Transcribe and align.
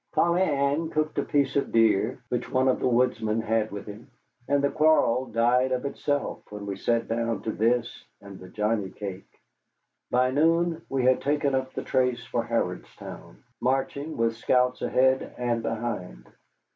Polly 0.13 0.41
Ann 0.41 0.89
cooked 0.89 1.19
a 1.19 1.23
piece 1.23 1.55
of 1.55 1.67
a 1.67 1.67
deer 1.73 2.23
which 2.29 2.49
one 2.51 2.67
of 2.67 2.79
the 2.79 2.87
woodsmen 2.87 3.39
had 3.39 3.69
with 3.69 3.85
him, 3.85 4.09
and 4.47 4.63
the 4.63 4.71
quarrel 4.71 5.27
died 5.27 5.71
of 5.71 5.85
itself 5.85 6.39
when 6.51 6.65
we 6.65 6.75
sat 6.75 7.07
down 7.07 7.43
to 7.43 7.51
this 7.51 8.03
and 8.19 8.39
the 8.39 8.49
johnny 8.49 8.89
cake. 8.89 9.29
By 10.09 10.31
noon 10.31 10.81
we 10.89 11.03
had 11.05 11.21
taken 11.21 11.53
up 11.53 11.73
the 11.75 11.83
trace 11.83 12.25
for 12.25 12.43
Harrodstown, 12.43 13.43
marching 13.61 14.17
with 14.17 14.35
scouts 14.37 14.81
ahead 14.81 15.35
and 15.37 15.61
behind. 15.61 16.27